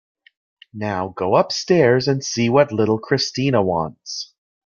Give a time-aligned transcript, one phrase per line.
[0.73, 4.33] Now go upstairs and see what little Christina wants.